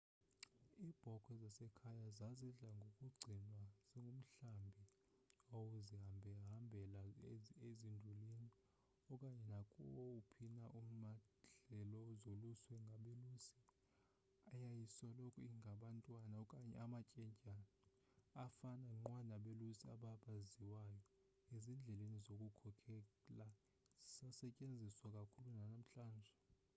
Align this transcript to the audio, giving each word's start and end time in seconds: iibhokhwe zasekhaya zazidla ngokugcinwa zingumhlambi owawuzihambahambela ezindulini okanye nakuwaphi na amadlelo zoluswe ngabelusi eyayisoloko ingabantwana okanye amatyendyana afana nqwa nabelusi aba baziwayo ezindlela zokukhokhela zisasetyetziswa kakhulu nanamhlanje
iibhokhwe 0.85 1.33
zasekhaya 1.43 2.07
zazidla 2.19 2.69
ngokugcinwa 2.77 3.63
zingumhlambi 3.89 4.85
owawuzihambahambela 5.55 7.01
ezindulini 7.69 8.47
okanye 9.11 9.41
nakuwaphi 9.53 10.45
na 10.57 10.65
amadlelo 10.79 12.01
zoluswe 12.23 12.75
ngabelusi 12.87 13.57
eyayisoloko 14.55 15.39
ingabantwana 15.53 16.35
okanye 16.43 16.75
amatyendyana 16.85 17.67
afana 18.45 18.87
nqwa 18.97 19.17
nabelusi 19.29 19.85
aba 19.95 20.11
baziwayo 20.25 21.01
ezindlela 21.55 22.17
zokukhokhela 22.25 23.47
zisasetyetziswa 24.01 25.07
kakhulu 25.15 25.49
nanamhlanje 25.57 26.35